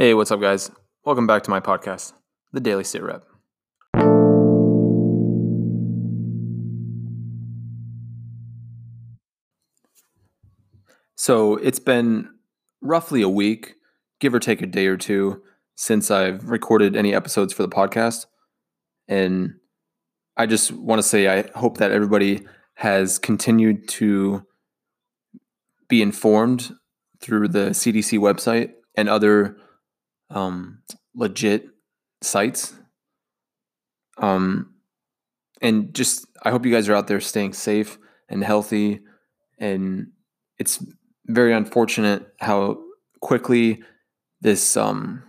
[0.00, 0.70] Hey, what's up, guys?
[1.04, 2.12] Welcome back to my podcast,
[2.52, 3.24] The Daily Sit Rep.
[11.16, 12.28] So it's been
[12.80, 13.74] roughly a week,
[14.20, 15.42] give or take a day or two,
[15.74, 18.26] since I've recorded any episodes for the podcast.
[19.08, 19.54] And
[20.36, 24.46] I just want to say I hope that everybody has continued to
[25.88, 26.72] be informed
[27.18, 29.56] through the CDC website and other
[30.30, 30.82] um,
[31.14, 31.66] legit
[32.22, 32.74] sites.
[34.18, 34.74] Um,
[35.60, 39.00] and just I hope you guys are out there staying safe and healthy.
[39.58, 40.08] And
[40.58, 40.84] it's
[41.26, 42.78] very unfortunate how
[43.20, 43.82] quickly
[44.40, 45.22] this um,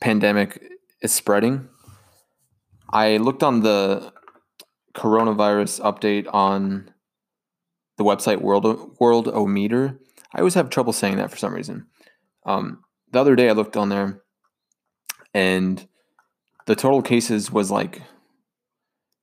[0.00, 0.62] pandemic
[1.02, 1.68] is spreading.
[2.92, 4.12] I looked on the
[4.94, 6.92] coronavirus update on
[7.96, 8.64] the website World
[8.98, 9.98] Worldometer.
[10.34, 11.86] I always have trouble saying that for some reason.
[12.46, 14.22] Um, the other day I looked on there,
[15.34, 15.86] and
[16.66, 18.02] the total cases was like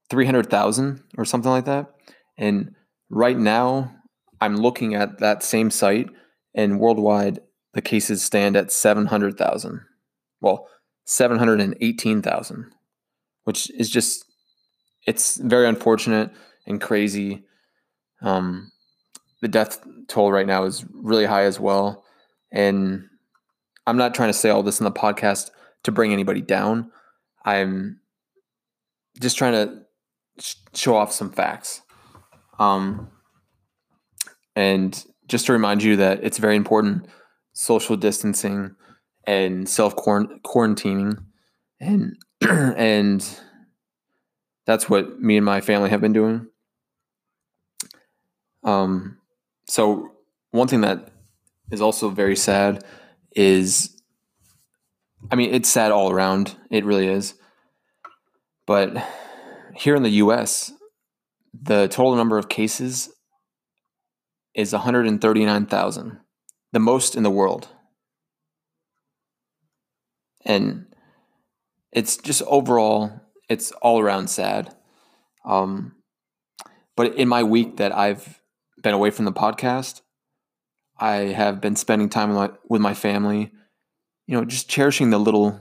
[0.10, 1.94] three hundred thousand or something like that.
[2.38, 2.76] And
[3.10, 3.96] right now,
[4.40, 6.10] I'm looking at that same site,
[6.54, 7.40] and worldwide
[7.74, 9.82] the cases stand at seven hundred thousand.
[10.42, 10.68] Well,
[11.06, 12.72] seven hundred and eighteen thousand,
[13.44, 14.26] which is just
[15.06, 16.32] it's very unfortunate
[16.66, 17.46] and crazy.
[18.22, 18.72] Um,
[19.42, 22.04] the death toll right now is really high as well,
[22.52, 23.08] and
[23.88, 25.50] I'm not trying to say all this in the podcast
[25.84, 26.92] to bring anybody down.
[27.46, 28.02] I'm
[29.20, 29.80] just trying to
[30.40, 31.82] sh- show off some facts.
[32.60, 33.10] Um,
[34.56, 37.08] and just to remind you that it's very important
[37.54, 38.76] social distancing
[39.26, 41.18] and self quarantining
[41.80, 43.40] and and
[44.66, 46.48] that's what me and my family have been doing.
[48.64, 49.18] Um,
[49.68, 50.12] so
[50.52, 51.10] one thing that
[51.72, 52.84] is also very sad
[53.38, 53.96] is,
[55.32, 56.58] I mean, it's sad all around.
[56.72, 57.36] It really is.
[58.66, 58.98] But
[59.76, 60.74] here in the U.S.,
[61.54, 63.10] the total number of cases
[64.54, 66.20] is 139,000,
[66.74, 67.68] the most in the world.
[70.44, 70.88] And
[71.92, 74.76] it's just overall, it's all around sad.
[75.46, 75.94] Um,
[76.96, 78.42] but in my week that I've
[78.82, 80.02] been away from the podcast,
[81.00, 83.52] I have been spending time with my, with my family,
[84.26, 85.60] you know, just cherishing the little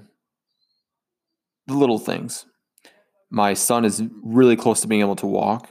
[1.67, 2.47] the little things.
[3.29, 5.71] My son is really close to being able to walk.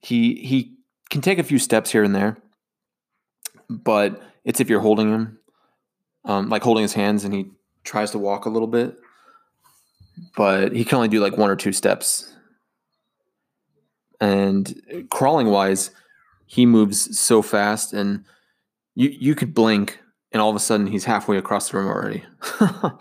[0.00, 0.74] He he
[1.10, 2.38] can take a few steps here and there,
[3.68, 5.38] but it's if you're holding him,
[6.24, 7.46] um, like holding his hands, and he
[7.84, 8.96] tries to walk a little bit,
[10.36, 12.34] but he can only do like one or two steps.
[14.20, 15.92] And crawling wise,
[16.46, 18.24] he moves so fast and
[18.98, 20.00] you you could blink
[20.32, 22.24] and all of a sudden he's halfway across the room already.
[22.60, 22.98] um,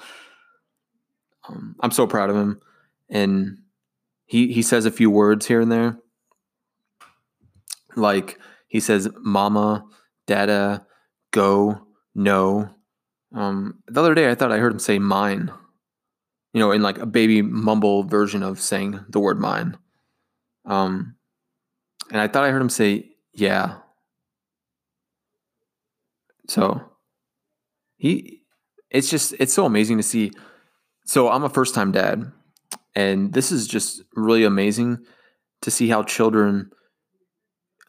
[1.79, 2.61] I'm so proud of him,
[3.09, 3.57] and
[4.27, 5.97] he he says a few words here and there,
[7.95, 8.37] like
[8.67, 9.85] he says "mama,"
[10.27, 10.85] "dada,"
[11.31, 11.81] "go,"
[12.13, 12.69] "no."
[13.33, 15.51] Um, the other day I thought I heard him say "mine,"
[16.53, 19.75] you know, in like a baby mumble version of saying the word "mine."
[20.63, 21.15] Um,
[22.11, 23.79] and I thought I heard him say "yeah."
[26.47, 26.81] So
[27.97, 28.41] he
[28.89, 30.31] it's just it's so amazing to see.
[31.05, 32.31] So I'm a first time dad
[32.95, 34.99] and this is just really amazing
[35.61, 36.71] to see how children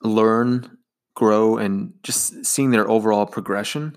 [0.03, 0.79] learn,
[1.15, 3.97] grow and just seeing their overall progression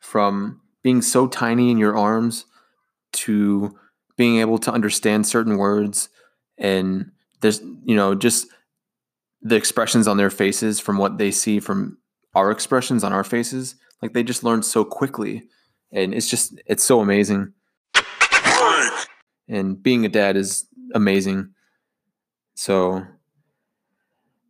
[0.00, 2.46] from being so tiny in your arms
[3.12, 3.76] to
[4.16, 6.08] being able to understand certain words
[6.58, 8.46] and there's you know just
[9.42, 11.96] the expressions on their faces from what they see from
[12.34, 15.42] our expressions on our faces like they just learn so quickly,
[15.92, 17.52] and it's just it's so amazing.
[19.48, 21.50] And being a dad is amazing.
[22.54, 23.04] So,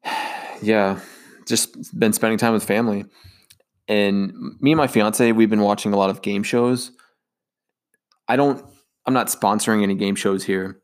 [0.63, 1.01] yeah,
[1.47, 3.05] just been spending time with family.
[3.89, 6.93] And me and my fiance, we've been watching a lot of game shows.
[8.29, 8.65] I don't,
[9.07, 10.81] I'm not sponsoring any game shows here,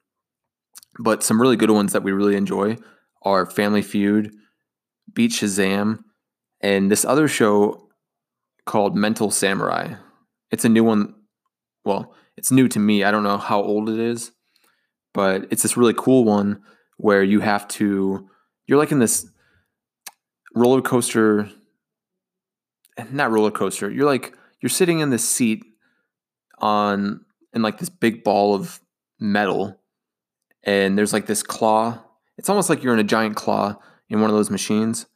[0.98, 2.78] but some really good ones that we really enjoy
[3.22, 4.34] are Family Feud,
[5.12, 6.00] Beat Shazam,
[6.60, 7.85] and this other show
[8.66, 9.94] called Mental Samurai.
[10.50, 11.14] It's a new one.
[11.84, 13.04] Well, it's new to me.
[13.04, 14.32] I don't know how old it is,
[15.14, 16.62] but it's this really cool one
[16.98, 18.28] where you have to,
[18.66, 19.26] you're like in this
[20.54, 21.48] roller coaster,
[23.10, 23.90] not roller coaster.
[23.90, 25.64] You're like, you're sitting in this seat
[26.58, 28.80] on, in like this big ball of
[29.20, 29.80] metal,
[30.64, 32.02] and there's like this claw.
[32.38, 33.76] It's almost like you're in a giant claw
[34.08, 35.06] in one of those machines.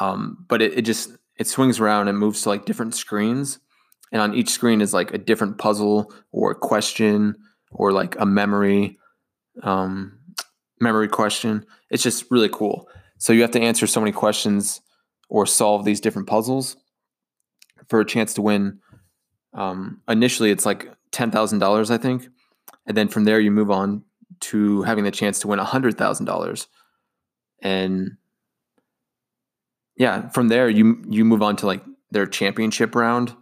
[0.00, 3.58] Um, but it, it just it swings around and moves to like different screens
[4.12, 7.36] and on each screen is like a different puzzle or a question
[7.70, 8.98] or like a memory
[9.62, 10.18] um,
[10.80, 11.66] memory question.
[11.90, 12.88] It's just really cool.
[13.18, 14.80] So you have to answer so many questions
[15.28, 16.76] or solve these different puzzles
[17.88, 18.78] for a chance to win.
[19.52, 22.28] Um, initially, it's like ten thousand dollars, I think,
[22.86, 24.04] and then from there you move on
[24.40, 26.68] to having the chance to win hundred thousand dollars,
[27.60, 28.16] and
[29.98, 33.34] yeah, from there you you move on to like their championship round,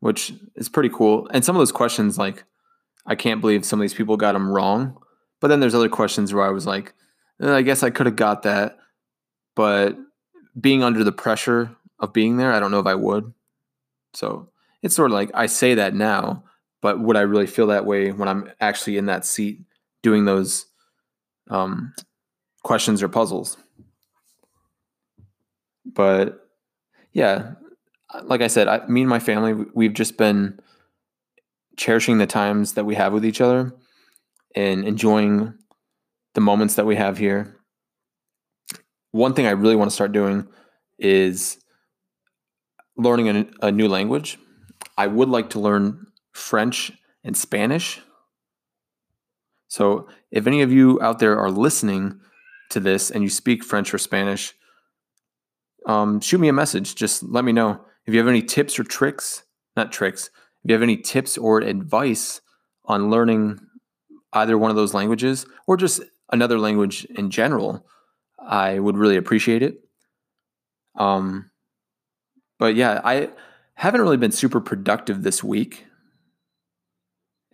[0.00, 1.28] which is pretty cool.
[1.32, 2.44] And some of those questions, like,
[3.06, 4.96] I can't believe some of these people got them wrong.
[5.40, 6.94] But then there's other questions where I was like,
[7.40, 8.78] eh, I guess I could have got that,
[9.54, 9.96] but
[10.60, 13.32] being under the pressure of being there, I don't know if I would.
[14.14, 14.50] So
[14.82, 16.44] it's sort of like I say that now,
[16.82, 19.60] but would I really feel that way when I'm actually in that seat
[20.02, 20.66] doing those
[21.50, 21.94] um,
[22.62, 23.56] questions or puzzles?
[25.94, 26.48] But
[27.12, 27.52] yeah,
[28.24, 30.60] like I said, I, me and my family, we've just been
[31.76, 33.72] cherishing the times that we have with each other
[34.54, 35.54] and enjoying
[36.34, 37.56] the moments that we have here.
[39.12, 40.46] One thing I really want to start doing
[40.98, 41.58] is
[42.96, 44.38] learning a, a new language.
[44.96, 46.92] I would like to learn French
[47.24, 48.00] and Spanish.
[49.68, 52.20] So, if any of you out there are listening
[52.70, 54.54] to this and you speak French or Spanish,
[55.86, 56.94] um, shoot me a message.
[56.94, 59.44] Just let me know if you have any tips or tricks,
[59.76, 60.30] not tricks,
[60.64, 62.40] if you have any tips or advice
[62.84, 63.58] on learning
[64.32, 67.86] either one of those languages or just another language in general,
[68.38, 69.80] I would really appreciate it.
[70.96, 71.50] Um,
[72.58, 73.30] but yeah, I
[73.74, 75.86] haven't really been super productive this week.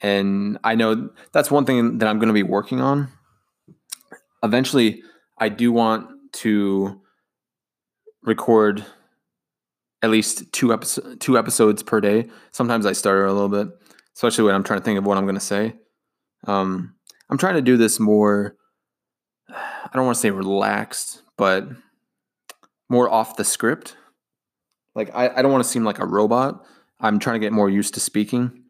[0.02, 3.08] And I know that's one thing that I'm going to be working on.
[4.43, 5.02] Eventually,
[5.38, 7.00] I do want to
[8.26, 8.84] record
[10.02, 12.28] at least two episodes two episodes per day.
[12.52, 13.69] Sometimes I stutter a little bit,
[14.14, 15.75] especially when I'm trying to think of what I'm going to say.
[16.46, 16.94] Um,
[17.31, 18.56] I'm trying to do this more.
[19.49, 21.69] I don't want to say relaxed, but
[22.88, 23.96] more off the script.
[24.94, 26.64] Like I, I don't want to seem like a robot.
[27.00, 28.64] I'm trying to get more used to speaking.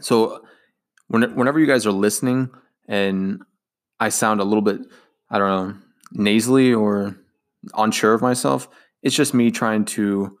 [0.00, 0.42] So
[1.08, 2.50] when, whenever you guys are listening
[2.86, 3.42] and
[3.98, 4.80] I sound a little bit,
[5.30, 5.78] I don't know,
[6.12, 7.16] nasally or
[7.76, 8.68] unsure of myself,
[9.02, 10.38] it's just me trying to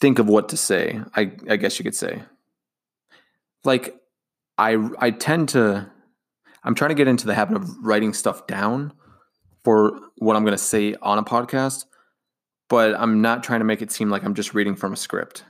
[0.00, 1.00] think of what to say.
[1.14, 2.22] I, I guess you could say.
[3.64, 3.94] Like
[4.56, 5.90] I I tend to
[6.64, 8.92] I'm trying to get into the habit of writing stuff down
[9.64, 11.84] for what I'm going to say on a podcast
[12.70, 15.44] but I'm not trying to make it seem like I'm just reading from a script.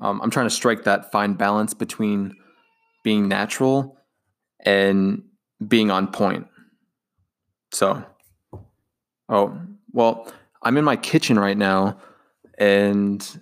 [0.00, 2.36] Um, I'm trying to strike that fine balance between
[3.02, 3.98] being natural
[4.64, 5.24] and
[5.66, 6.46] being on point.
[7.72, 8.04] So,
[9.32, 9.58] oh,
[9.92, 10.30] well,
[10.62, 11.98] I'm in my kitchen right now
[12.58, 13.40] and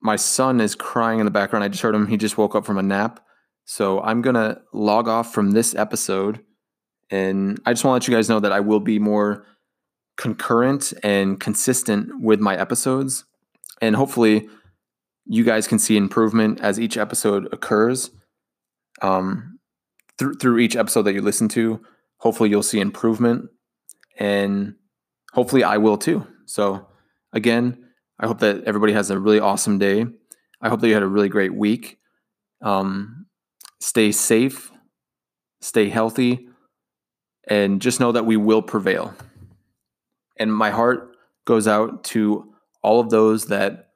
[0.00, 1.64] my son is crying in the background.
[1.64, 2.06] I just heard him.
[2.06, 3.20] He just woke up from a nap.
[3.64, 6.40] So I'm going to log off from this episode.
[7.10, 9.44] And I just want to let you guys know that I will be more
[10.16, 13.24] concurrent and consistent with my episodes.
[13.80, 14.48] And hopefully,
[15.26, 18.10] you guys can see improvement as each episode occurs.
[19.02, 19.58] Um,
[20.18, 21.80] through, through each episode that you listen to,
[22.18, 23.48] hopefully, you'll see improvement.
[24.18, 24.76] And
[25.34, 26.26] hopefully, I will too.
[26.46, 26.86] So,
[27.32, 27.84] again,
[28.18, 30.06] I hope that everybody has a really awesome day.
[30.62, 31.98] I hope that you had a really great week.
[32.62, 33.26] Um,
[33.80, 34.70] stay safe,
[35.60, 36.48] stay healthy,
[37.48, 39.14] and just know that we will prevail.
[40.38, 43.90] And my heart goes out to all of those that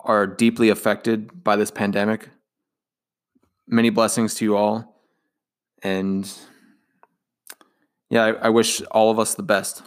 [0.00, 2.28] are deeply affected by this pandemic.
[3.66, 5.02] Many blessings to you all.
[5.82, 6.30] And
[8.10, 9.82] yeah, I, I wish all of us the best.